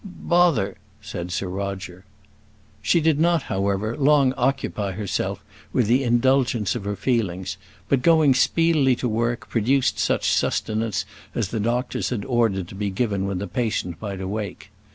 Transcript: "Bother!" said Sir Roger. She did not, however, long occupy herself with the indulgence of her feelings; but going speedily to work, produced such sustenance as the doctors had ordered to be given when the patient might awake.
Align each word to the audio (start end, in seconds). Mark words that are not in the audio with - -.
"Bother!" 0.03 0.77
said 0.99 1.29
Sir 1.31 1.45
Roger. 1.47 2.05
She 2.81 3.01
did 3.01 3.19
not, 3.19 3.43
however, 3.43 3.95
long 3.95 4.33
occupy 4.33 4.93
herself 4.93 5.43
with 5.73 5.85
the 5.85 6.03
indulgence 6.03 6.73
of 6.73 6.85
her 6.85 6.95
feelings; 6.95 7.55
but 7.87 8.01
going 8.01 8.33
speedily 8.33 8.95
to 8.95 9.07
work, 9.07 9.47
produced 9.47 9.99
such 9.99 10.31
sustenance 10.33 11.05
as 11.35 11.49
the 11.49 11.59
doctors 11.59 12.09
had 12.09 12.25
ordered 12.25 12.67
to 12.69 12.73
be 12.75 12.89
given 12.89 13.27
when 13.27 13.37
the 13.37 13.45
patient 13.45 14.01
might 14.01 14.19
awake. 14.21 14.71